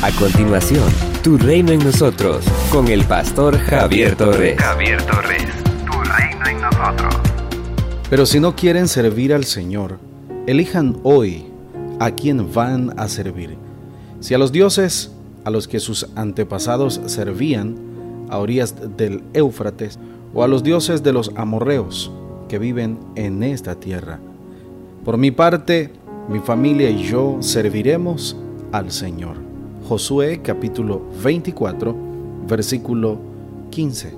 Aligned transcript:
A 0.00 0.12
continuación, 0.12 0.84
Tu 1.24 1.36
Reino 1.36 1.72
en 1.72 1.80
Nosotros, 1.80 2.44
con 2.70 2.86
el 2.86 3.02
pastor 3.02 3.58
Javier 3.58 4.14
Torres. 4.14 4.56
Javier 4.56 5.02
Torres, 5.02 5.42
Tu 5.84 5.92
Reino 5.92 6.46
en 6.46 6.60
Nosotros. 6.60 7.14
Pero 8.08 8.24
si 8.24 8.38
no 8.38 8.54
quieren 8.54 8.86
servir 8.86 9.34
al 9.34 9.44
Señor, 9.44 9.98
elijan 10.46 10.98
hoy 11.02 11.46
a 11.98 12.12
quién 12.12 12.54
van 12.54 12.94
a 12.96 13.08
servir. 13.08 13.56
Si 14.20 14.34
a 14.34 14.38
los 14.38 14.52
dioses 14.52 15.10
a 15.44 15.50
los 15.50 15.66
que 15.66 15.80
sus 15.80 16.06
antepasados 16.14 17.00
servían 17.06 17.76
a 18.30 18.38
orillas 18.38 18.76
del 18.96 19.24
Éufrates, 19.32 19.98
o 20.32 20.44
a 20.44 20.48
los 20.48 20.62
dioses 20.62 21.02
de 21.02 21.12
los 21.12 21.32
amorreos 21.34 22.12
que 22.48 22.60
viven 22.60 23.00
en 23.16 23.42
esta 23.42 23.74
tierra. 23.74 24.20
Por 25.04 25.16
mi 25.16 25.32
parte, 25.32 25.90
mi 26.28 26.38
familia 26.38 26.88
y 26.88 27.02
yo 27.02 27.38
serviremos 27.40 28.36
al 28.70 28.92
Señor. 28.92 29.47
Josué 29.88 30.42
capítulo 30.42 31.00
24, 31.24 31.96
versículo 32.46 33.18
15. 33.70 34.12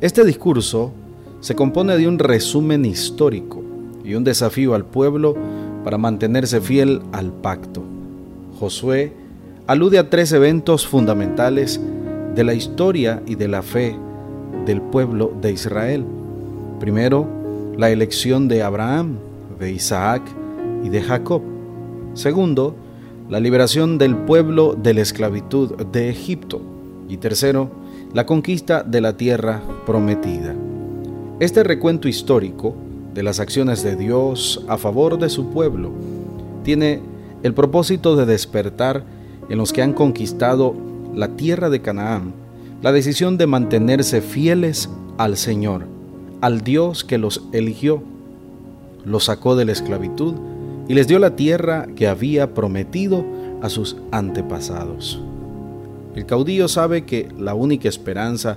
Este 0.00 0.24
discurso 0.24 0.92
se 1.40 1.56
compone 1.56 1.96
de 1.96 2.06
un 2.06 2.20
resumen 2.20 2.84
histórico 2.84 3.60
y 4.04 4.14
un 4.14 4.22
desafío 4.22 4.76
al 4.76 4.84
pueblo 4.84 5.34
para 5.82 5.98
mantenerse 5.98 6.60
fiel 6.60 7.02
al 7.10 7.32
pacto. 7.32 7.82
Josué 8.60 9.14
alude 9.66 9.98
a 9.98 10.10
tres 10.10 10.30
eventos 10.30 10.86
fundamentales 10.86 11.80
de 12.36 12.44
la 12.44 12.54
historia 12.54 13.20
y 13.26 13.34
de 13.34 13.48
la 13.48 13.62
fe 13.62 13.96
del 14.64 14.80
pueblo 14.80 15.32
de 15.40 15.50
Israel. 15.50 16.04
Primero, 16.78 17.26
la 17.76 17.90
elección 17.90 18.46
de 18.46 18.62
Abraham, 18.62 19.18
de 19.58 19.72
Isaac 19.72 20.22
y 20.84 20.88
de 20.88 21.02
Jacob. 21.02 21.42
Segundo, 22.14 22.76
la 23.28 23.40
liberación 23.40 23.98
del 23.98 24.16
pueblo 24.16 24.74
de 24.74 24.94
la 24.94 25.02
esclavitud 25.02 25.74
de 25.92 26.08
Egipto. 26.08 26.62
Y 27.08 27.18
tercero, 27.18 27.70
la 28.14 28.24
conquista 28.26 28.82
de 28.82 29.00
la 29.00 29.16
tierra 29.16 29.62
prometida. 29.84 30.54
Este 31.40 31.62
recuento 31.62 32.08
histórico 32.08 32.74
de 33.14 33.22
las 33.22 33.38
acciones 33.40 33.82
de 33.82 33.96
Dios 33.96 34.64
a 34.68 34.78
favor 34.78 35.18
de 35.18 35.28
su 35.28 35.50
pueblo 35.50 35.90
tiene 36.64 37.00
el 37.42 37.54
propósito 37.54 38.16
de 38.16 38.26
despertar 38.26 39.04
en 39.48 39.58
los 39.58 39.72
que 39.72 39.82
han 39.82 39.92
conquistado 39.92 40.74
la 41.14 41.28
tierra 41.28 41.70
de 41.70 41.80
Canaán 41.80 42.32
la 42.82 42.92
decisión 42.92 43.38
de 43.38 43.46
mantenerse 43.46 44.20
fieles 44.20 44.88
al 45.16 45.36
Señor, 45.36 45.84
al 46.40 46.62
Dios 46.62 47.04
que 47.04 47.18
los 47.18 47.42
eligió, 47.52 48.02
los 49.04 49.24
sacó 49.24 49.56
de 49.56 49.64
la 49.64 49.72
esclavitud 49.72 50.34
y 50.88 50.94
les 50.94 51.06
dio 51.06 51.18
la 51.18 51.36
tierra 51.36 51.86
que 51.94 52.08
había 52.08 52.54
prometido 52.54 53.24
a 53.62 53.68
sus 53.68 53.96
antepasados. 54.10 55.20
El 56.14 56.26
caudillo 56.26 56.66
sabe 56.66 57.04
que 57.04 57.28
la 57.38 57.54
única 57.54 57.88
esperanza 57.88 58.56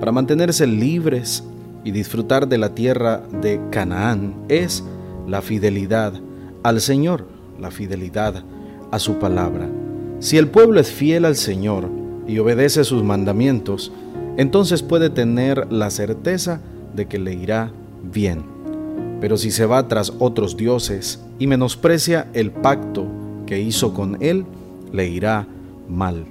para 0.00 0.12
mantenerse 0.12 0.66
libres 0.66 1.44
y 1.84 1.90
disfrutar 1.92 2.48
de 2.48 2.58
la 2.58 2.74
tierra 2.74 3.22
de 3.40 3.60
Canaán 3.70 4.34
es 4.48 4.82
la 5.28 5.42
fidelidad 5.42 6.14
al 6.62 6.80
Señor, 6.80 7.26
la 7.60 7.70
fidelidad 7.70 8.42
a 8.90 8.98
su 8.98 9.18
palabra. 9.18 9.68
Si 10.18 10.38
el 10.38 10.48
pueblo 10.48 10.80
es 10.80 10.90
fiel 10.90 11.24
al 11.24 11.36
Señor 11.36 11.88
y 12.26 12.38
obedece 12.38 12.84
sus 12.84 13.02
mandamientos, 13.02 13.92
entonces 14.36 14.82
puede 14.82 15.10
tener 15.10 15.70
la 15.70 15.90
certeza 15.90 16.60
de 16.94 17.06
que 17.06 17.18
le 17.18 17.34
irá 17.34 17.70
bien. 18.02 18.55
Pero 19.20 19.36
si 19.36 19.50
se 19.50 19.66
va 19.66 19.88
tras 19.88 20.12
otros 20.18 20.56
dioses 20.56 21.20
y 21.38 21.46
menosprecia 21.46 22.28
el 22.34 22.50
pacto 22.50 23.06
que 23.46 23.60
hizo 23.60 23.94
con 23.94 24.22
él, 24.22 24.44
le 24.92 25.08
irá 25.08 25.46
mal. 25.88 26.26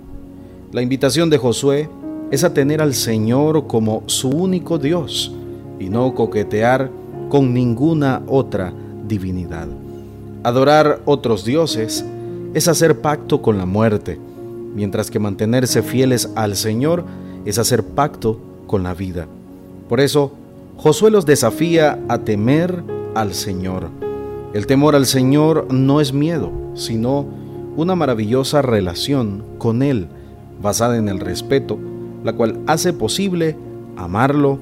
La 0.72 0.82
invitación 0.82 1.30
de 1.30 1.38
Josué 1.38 1.90
es 2.32 2.44
a 2.44 2.54
tener 2.54 2.82
al 2.82 2.94
Señor 2.94 3.68
como 3.68 4.04
su 4.08 4.30
único 4.30 4.78
Dios 4.78 5.34
y 5.80 5.90
no 5.90 6.14
coquetear 6.14 6.90
con 7.30 7.54
ninguna 7.54 8.22
otra 8.28 8.74
divinidad. 9.08 9.68
Adorar 10.44 11.02
otros 11.06 11.46
dioses 11.46 12.06
es 12.54 12.68
hacer 12.68 13.02
pacto 13.02 13.42
con 13.42 13.58
la 13.58 13.66
muerte, 13.66 14.20
mientras 14.76 15.10
que 15.10 15.20
mantenerse 15.20 15.82
fieles 15.82 16.30
al 16.36 16.56
Señor 16.56 17.04
es 17.46 17.58
hacer 17.58 17.84
pacto 17.84 18.40
con 18.68 18.84
la 18.84 18.94
vida. 18.94 19.28
Por 19.90 20.00
eso, 20.00 20.32
Josué 20.78 21.10
los 21.10 21.26
desafía 21.26 22.00
a 22.10 22.20
temer 22.20 22.84
al 23.16 23.34
Señor. 23.34 23.90
El 24.54 24.68
temor 24.68 24.96
al 24.96 25.06
Señor 25.06 25.68
no 25.74 26.02
es 26.02 26.14
miedo, 26.14 26.52
sino 26.76 27.26
una 27.78 27.96
maravillosa 27.96 28.62
relación 28.62 29.44
con 29.58 29.82
Él, 29.82 30.08
basada 30.62 30.98
en 30.98 31.08
el 31.08 31.20
respeto, 31.20 31.80
la 32.24 32.34
cual 32.34 32.60
hace 32.68 32.92
posible 32.92 33.56
amarlo 33.96 34.60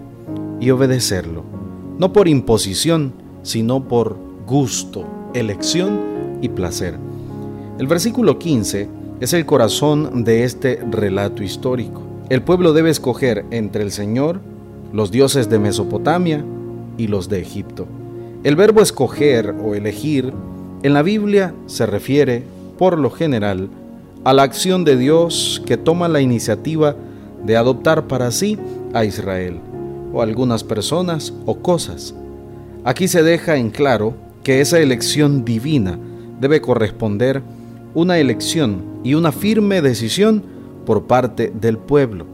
y 0.60 0.70
obedecerlo, 0.70 1.44
no 1.98 2.14
por 2.14 2.28
imposición, 2.28 3.14
sino 3.42 3.88
por 3.88 4.16
gusto, 4.48 5.06
elección 5.34 6.00
y 6.42 6.50
placer. 6.50 6.98
El 7.80 7.88
versículo 7.88 8.38
15 8.38 8.88
es 9.20 9.34
el 9.34 9.46
corazón 9.46 10.24
de 10.24 10.44
este 10.44 10.80
relato 10.90 11.44
histórico. 11.44 12.04
El 12.30 12.44
pueblo 12.44 12.74
debe 12.74 12.92
escoger 12.92 13.46
entre 13.52 13.84
el 13.84 13.92
Señor 13.92 14.53
los 14.94 15.10
dioses 15.10 15.50
de 15.50 15.60
Mesopotamia 15.60 16.46
y 16.98 17.08
los 17.08 17.28
de 17.28 17.42
Egipto. 17.42 17.88
El 18.44 18.56
verbo 18.56 18.82
escoger 18.82 19.54
o 19.64 19.74
elegir 19.74 20.32
en 20.84 20.94
la 20.94 21.02
Biblia 21.02 21.54
se 21.66 21.86
refiere, 21.86 22.44
por 22.78 23.00
lo 23.00 23.10
general, 23.10 23.70
a 24.24 24.34
la 24.34 24.44
acción 24.44 24.86
de 24.86 24.96
Dios 24.96 25.62
que 25.66 25.78
toma 25.78 26.08
la 26.08 26.22
iniciativa 26.22 26.96
de 27.44 27.58
adoptar 27.58 28.08
para 28.08 28.32
sí 28.32 28.58
a 28.94 29.04
Israel, 29.04 29.60
o 30.14 30.22
algunas 30.22 30.64
personas 30.64 31.34
o 31.46 31.56
cosas. 31.56 32.14
Aquí 32.84 33.08
se 33.08 33.24
deja 33.24 33.58
en 33.58 33.72
claro 33.72 34.14
que 34.44 34.62
esa 34.62 34.80
elección 34.80 35.44
divina 35.44 35.98
debe 36.40 36.62
corresponder 36.62 37.42
una 37.96 38.20
elección 38.20 38.84
y 39.04 39.16
una 39.16 39.32
firme 39.32 39.82
decisión 39.82 40.44
por 40.86 41.04
parte 41.04 41.52
del 41.60 41.78
pueblo. 41.78 42.26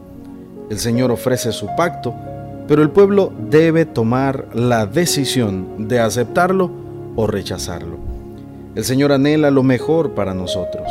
El 0.68 0.78
Señor 0.78 1.10
ofrece 1.10 1.52
su 1.52 1.66
pacto 1.76 2.14
pero 2.70 2.82
el 2.82 2.90
pueblo 2.90 3.32
debe 3.50 3.84
tomar 3.84 4.46
la 4.54 4.86
decisión 4.86 5.88
de 5.88 5.98
aceptarlo 5.98 6.70
o 7.16 7.26
rechazarlo. 7.26 7.96
El 8.76 8.84
Señor 8.84 9.10
anhela 9.10 9.50
lo 9.50 9.64
mejor 9.64 10.12
para 10.12 10.34
nosotros. 10.34 10.86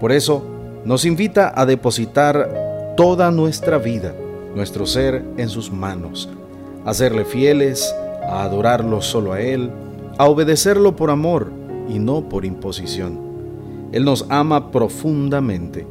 Por 0.00 0.10
eso 0.10 0.42
nos 0.84 1.04
invita 1.04 1.52
a 1.54 1.64
depositar 1.64 2.94
toda 2.96 3.30
nuestra 3.30 3.78
vida, 3.78 4.16
nuestro 4.56 4.84
ser 4.84 5.22
en 5.36 5.48
sus 5.48 5.70
manos, 5.70 6.28
a 6.84 6.92
serle 6.92 7.24
fieles, 7.24 7.94
a 8.28 8.42
adorarlo 8.42 9.00
solo 9.00 9.32
a 9.32 9.40
Él, 9.40 9.70
a 10.18 10.26
obedecerlo 10.26 10.96
por 10.96 11.10
amor 11.10 11.52
y 11.88 12.00
no 12.00 12.28
por 12.28 12.44
imposición. 12.44 13.16
Él 13.92 14.04
nos 14.04 14.26
ama 14.28 14.72
profundamente 14.72 15.86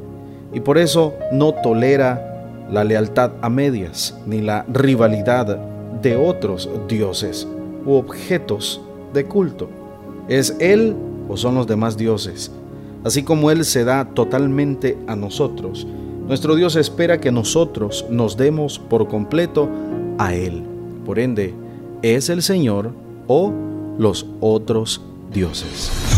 y 0.52 0.60
por 0.60 0.78
eso 0.78 1.14
no 1.32 1.54
tolera 1.54 2.29
la 2.72 2.84
lealtad 2.84 3.32
a 3.42 3.50
medias, 3.50 4.18
ni 4.26 4.42
la 4.42 4.66
rivalidad 4.72 5.58
de 6.02 6.16
otros 6.16 6.70
dioses 6.88 7.48
u 7.86 7.94
objetos 7.94 8.82
de 9.14 9.26
culto. 9.26 9.70
¿Es 10.28 10.56
Él 10.60 10.96
o 11.28 11.38
son 11.38 11.56
los 11.56 11.68
demás 11.68 11.98
dioses? 11.98 12.52
Así 13.04 13.24
como 13.24 13.52
Él 13.52 13.66
se 13.66 13.84
da 13.84 14.06
totalmente 14.06 14.98
a 15.08 15.16
nosotros, 15.16 15.88
nuestro 16.28 16.56
Dios 16.56 16.76
espera 16.76 17.20
que 17.20 17.32
nosotros 17.32 18.06
nos 18.10 18.38
demos 18.38 18.78
por 18.78 19.08
completo 19.08 19.68
a 20.18 20.34
Él. 20.34 20.64
Por 21.06 21.18
ende, 21.18 21.56
¿es 22.02 22.30
el 22.30 22.44
Señor 22.44 22.92
o 23.28 23.54
los 24.00 24.26
otros 24.40 25.02
dioses. 25.32 26.09